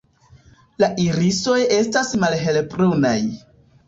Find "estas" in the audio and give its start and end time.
1.75-2.09